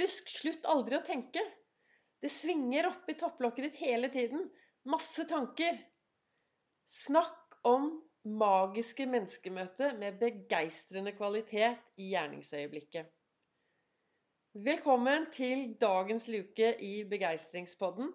[0.00, 1.42] Husk, slutt aldri å tenke.
[2.24, 4.46] Det svinger oppi topplokket ditt hele tiden.
[4.88, 5.76] Masse tanker.
[6.88, 7.90] Snakk om
[8.40, 13.10] magiske menneskemøter med begeistrende kvalitet i gjerningsøyeblikket.
[14.70, 18.08] Velkommen til dagens luke i Begeistringspodden.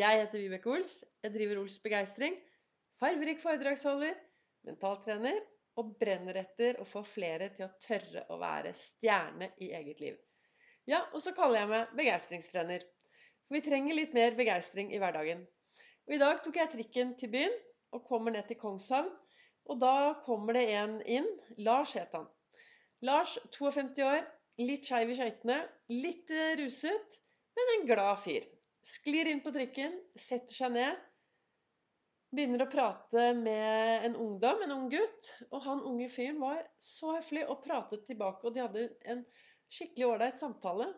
[0.00, 0.96] Jeg heter Vibeke Ols.
[1.22, 2.34] Jeg driver Ols Begeistring.
[2.98, 4.18] Farverik foredragsholder,
[4.66, 5.38] mentaltrener
[5.78, 10.18] og brenner etter å få flere til å tørre å være stjerne i eget liv.
[10.90, 12.84] Ja, og så kaller jeg meg begeistringstrener.
[13.46, 15.44] For vi trenger litt mer begeistring i hverdagen.
[16.08, 17.56] Og I dag tok jeg trikken til byen
[17.94, 19.10] og kommer ned til Kongshavn.
[19.70, 19.94] Og da
[20.26, 21.28] kommer det en inn.
[21.62, 22.26] Lars het han.
[23.06, 24.24] Lars, 52 år,
[24.60, 25.60] litt skeiv i skøytene,
[25.94, 27.20] litt ruset,
[27.56, 28.48] men en glad fyr.
[28.84, 30.98] Sklir inn på trikken, setter seg ned
[32.34, 35.32] begynner å prate med en ungdom, en ung gutt.
[35.50, 39.24] Og han unge fyren var så høflig og pratet tilbake, og de hadde en
[39.70, 40.90] skikkelig ålreit samtale.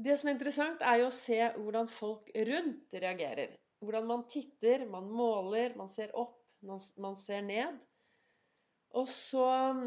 [0.00, 3.56] Det som er interessant, er jo å se hvordan folk rundt reagerer.
[3.84, 7.78] Hvordan man titter, man måler, man ser opp, man ser ned.
[8.98, 9.44] Og så,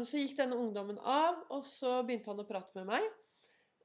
[0.08, 3.08] så gikk denne ungdommen av, og så begynte han å prate med meg.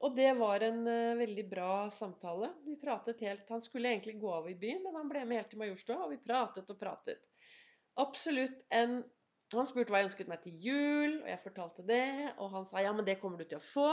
[0.00, 2.48] Og det var en uh, veldig bra samtale.
[2.64, 5.50] Vi pratet helt, Han skulle egentlig gå av i byen, men han ble med helt
[5.52, 7.20] til Majorstua, og vi pratet og pratet.
[8.00, 9.02] Absolutt en
[9.50, 12.04] Han spurte hva jeg ønsket meg til jul, og jeg fortalte det.
[12.38, 13.88] Og han sa ja, men det kommer du til å få.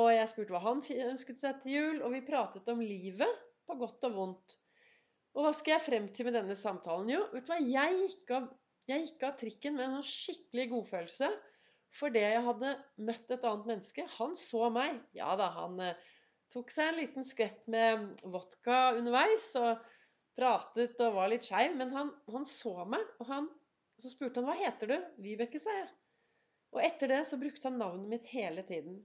[0.00, 3.76] Og jeg spurte hva han ønsket seg til jul, og vi pratet om livet, på
[3.78, 4.56] godt og vondt.
[5.36, 7.10] Og hva skal jeg frem til med denne samtalen?
[7.12, 8.48] Jo, vet du hva, jeg gikk av,
[8.90, 11.28] jeg gikk av trikken med en sånn skikkelig godfølelse
[11.94, 14.06] for det jeg hadde møtt et annet menneske.
[14.18, 14.98] Han så meg.
[15.16, 16.10] Ja da, han eh,
[16.52, 19.82] tok seg en liten skvett med vodka underveis og
[20.38, 21.74] pratet og var litt skeiv.
[21.78, 23.50] Men han, han, så meg, og han,
[24.00, 24.96] så spurte han hva heter du?
[25.24, 25.88] Vibeke, sa jeg.
[26.74, 29.00] Og etter det så brukte han navnet mitt hele tiden.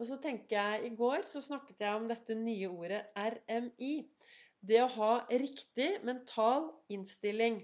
[0.00, 3.92] Og så tenker jeg, I går så snakket jeg om dette nye ordet RMI.
[4.62, 7.60] Det å ha riktig mental innstilling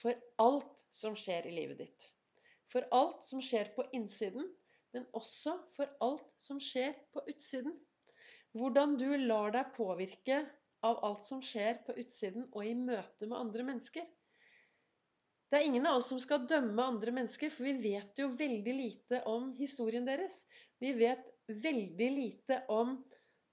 [0.00, 2.10] for alt som skjer i livet ditt
[2.74, 4.48] for alt som skjer på innsiden,
[4.94, 7.74] men også for alt som skjer på utsiden.
[8.54, 10.40] Hvordan du lar deg påvirke
[10.86, 14.06] av alt som skjer på utsiden og i møte med andre mennesker.
[15.54, 18.72] Det er ingen av oss som skal dømme andre mennesker, for vi vet jo veldig
[18.74, 20.40] lite om historien deres.
[20.82, 22.96] Vi vet veldig lite om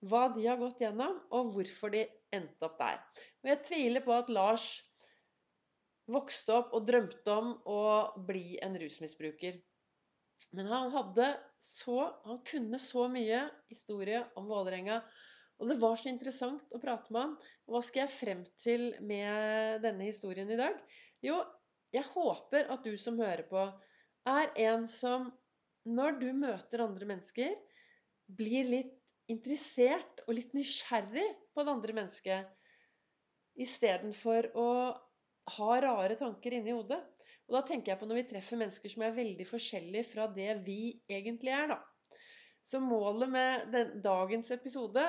[0.09, 2.97] hva de har gått gjennom, og hvorfor de endte opp der.
[3.43, 4.65] Og jeg tviler på at Lars
[6.09, 7.85] vokste opp og drømte om å
[8.31, 9.61] bli en rusmisbruker.
[10.57, 11.29] Men han hadde
[11.61, 15.03] så Han kunne så mye historie om Vålerenga.
[15.61, 17.39] Og det var så interessant å prate med han.
[17.69, 20.81] Hva skal jeg frem til med denne historien i dag?
[21.21, 21.43] Jo,
[21.91, 23.65] jeg håper at du som hører på,
[24.29, 25.29] er en som
[25.87, 27.53] når du møter andre mennesker,
[28.31, 28.97] blir litt
[29.31, 31.25] interessert og litt nysgjerrig
[31.55, 32.51] på det andre mennesket.
[33.59, 34.67] Istedenfor å
[35.57, 37.01] ha rare tanker inni hodet.
[37.49, 40.53] Og da tenker jeg på når vi treffer mennesker som er veldig forskjellige fra det
[40.67, 41.79] vi egentlig er, da.
[42.63, 45.03] Så målet med den, dagens episode,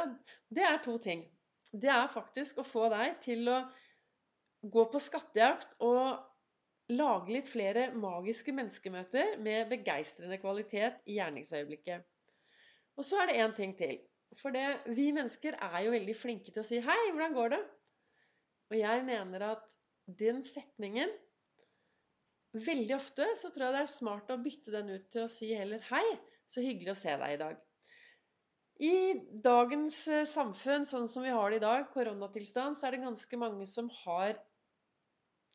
[0.48, 1.26] det er to ting.
[1.72, 3.60] Det er faktisk å få deg til å
[4.72, 6.31] gå på skattejakt og
[6.98, 12.06] lage litt flere magiske menneskemøter med begeistrende kvalitet i gjerningsøyeblikket.
[12.98, 13.98] Og så er det én ting til.
[14.40, 14.64] For det,
[14.96, 17.64] vi mennesker er jo veldig flinke til å si 'Hei, hvordan går det?'
[18.72, 19.76] Og jeg mener at
[20.06, 21.12] den setningen
[22.52, 25.54] Veldig ofte så tror jeg det er smart å bytte den ut til å si
[25.56, 26.04] heller 'Hei,
[26.44, 27.60] så hyggelig å se deg i dag'.
[28.82, 28.96] I
[29.44, 33.38] dagens eh, samfunn, sånn som vi har det i dag, koronatilstand, så er det ganske
[33.40, 34.36] mange som har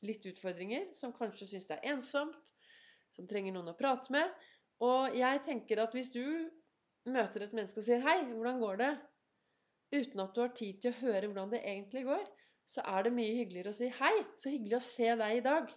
[0.06, 0.90] litt utfordringer.
[0.94, 2.54] Som kanskje syns det er ensomt,
[3.16, 4.34] som trenger noen å prate med.
[4.84, 6.24] Og jeg tenker at hvis du
[7.08, 8.98] møter et menneske og sier 'Hei, hvordan går det?'
[9.96, 12.26] uten at du har tid til å høre hvordan det egentlig går,
[12.68, 15.74] så er det mye hyggeligere å si 'Hei, så hyggelig å se deg i dag'.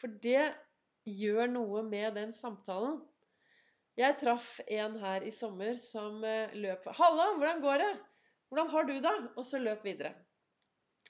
[0.00, 0.54] For det
[1.06, 3.00] gjør noe med den samtalen.
[3.96, 7.92] Jeg traff en her i sommer som eh, løp 'Hallo, hvordan går det?
[8.48, 10.14] Hvordan har du det?' Og så løp videre.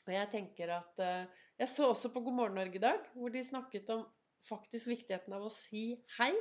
[0.07, 3.29] Og jeg tenker at eh, Jeg så også på God morgen Norge i dag, hvor
[3.29, 4.07] de snakket om
[4.47, 6.33] faktisk viktigheten av å si hei.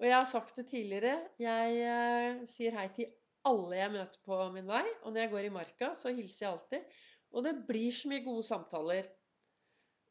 [0.00, 1.12] Og jeg har sagt det tidligere.
[1.38, 3.12] Jeg eh, sier hei til
[3.46, 4.82] alle jeg møter på min vei.
[5.04, 6.98] Og når jeg går i marka, så hilser jeg alltid.
[7.30, 9.08] Og det blir så mye gode samtaler.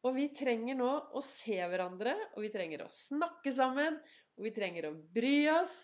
[0.08, 4.00] Og vi trenger nå å se hverandre, og vi trenger å snakke sammen,
[4.38, 5.82] og vi trenger å bry oss,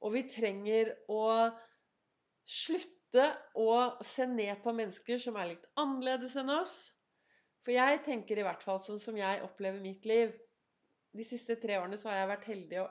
[0.00, 1.24] og vi trenger å
[2.48, 3.26] slutte
[3.60, 6.78] å se ned på mennesker som er litt annerledes enn oss.
[7.68, 10.30] For jeg tenker i hvert fall sånn som jeg opplever mitt liv.
[11.12, 12.84] De siste tre årene så har jeg vært heldig å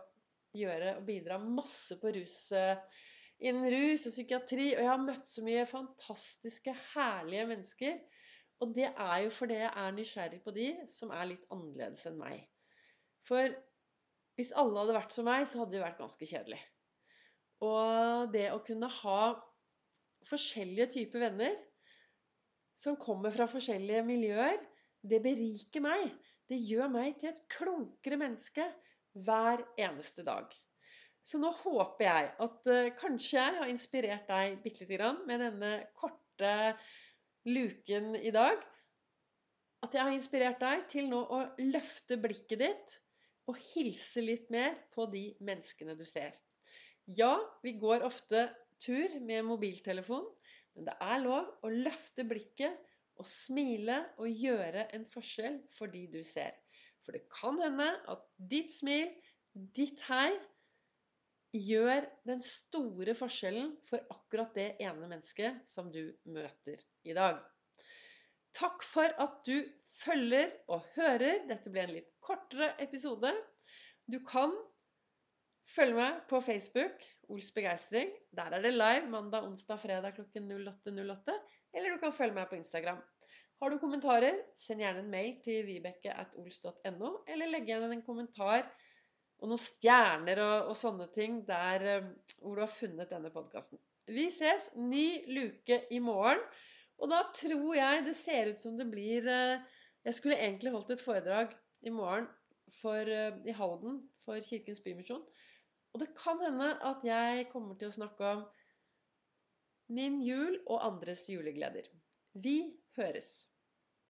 [0.53, 2.35] gjøre og bidra masse på rus
[3.41, 7.97] innen rus og psykiatri, og jeg har møtt så mye fantastiske, herlige mennesker.
[8.61, 12.21] Og det er jo fordi jeg er nysgjerrig på de som er litt annerledes enn
[12.21, 12.45] meg.
[13.25, 13.57] For
[14.37, 16.61] hvis alle hadde vært som meg, så hadde det vært ganske kjedelig.
[17.65, 19.21] Og det å kunne ha
[20.29, 21.57] forskjellige typer venner
[22.77, 24.59] som kommer fra forskjellige miljøer,
[25.01, 26.11] det beriker meg.
[26.47, 28.65] Det gjør meg til et klunkere menneske
[29.25, 30.47] hver eneste dag.
[31.27, 35.41] Så nå håper jeg at uh, kanskje jeg har inspirert deg bitte lite grann med
[35.43, 36.53] denne korte
[37.49, 38.61] luken i dag.
[39.83, 42.95] At jeg har inspirert deg til nå å løfte blikket ditt
[43.47, 46.31] og hilse litt mer på de menneskene du ser.
[47.07, 48.47] Ja, vi går ofte
[48.83, 50.25] tur med mobiltelefon,
[50.77, 52.77] men det er lov å løfte blikket
[53.17, 56.53] og smile og gjøre en forskjell for de du ser.
[57.01, 59.09] For det kan hende at ditt smil,
[59.73, 60.29] ditt hei,
[61.57, 67.39] gjør den store forskjellen for akkurat det ene mennesket som du møter i dag.
[68.57, 71.43] Takk for at du følger og hører.
[71.49, 73.31] Dette ble en litt kortere episode.
[74.05, 74.53] Du kan
[75.67, 78.13] følge meg på Facebook, Ols begeistring.
[78.35, 81.35] Der er det live mandag, onsdag, fredag klokken 08.08.
[81.75, 83.01] Eller du kan følge meg på Instagram.
[83.57, 88.67] Har du kommentarer, send gjerne en mail til vibeke.ols.no, eller legg igjen en kommentar
[89.37, 92.07] og noen stjerner og, og sånne ting der eh,
[92.41, 93.81] hvor du har funnet denne podkasten.
[94.07, 96.41] Vi ses ny luke i morgen.
[96.97, 99.59] Og da tror jeg det ser ut som det blir eh,
[100.07, 101.51] Jeg skulle egentlig holdt et foredrag
[101.85, 102.25] i morgen
[102.79, 105.21] for, eh, i Halden for Kirkens Bymisjon.
[105.97, 108.41] Og det kan hende at jeg kommer til å snakke om
[109.97, 111.87] min jul og andres julegleder.
[112.37, 112.59] Vi
[112.99, 113.47] høres.